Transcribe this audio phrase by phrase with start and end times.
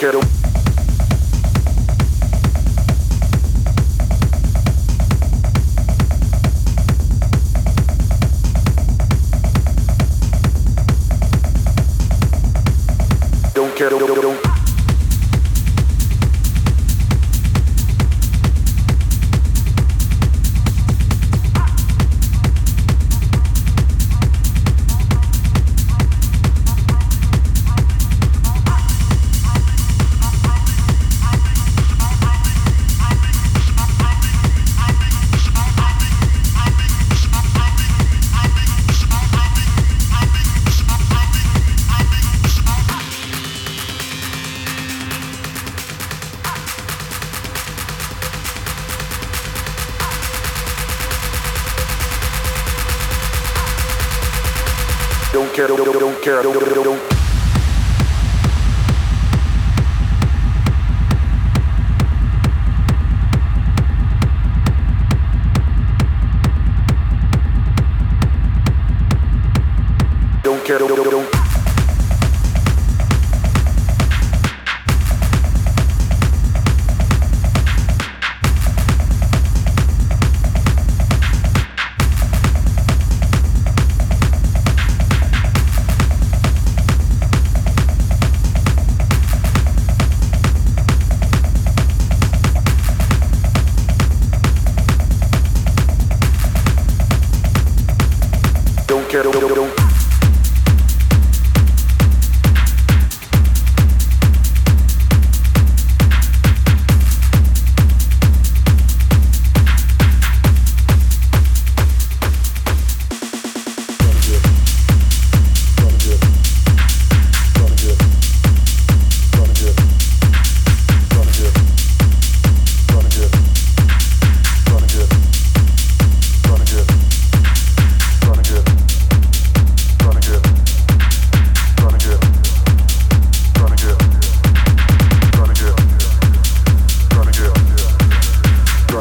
[0.00, 0.39] Don't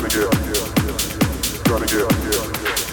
[0.10, 0.32] get,
[1.66, 2.89] trying to get.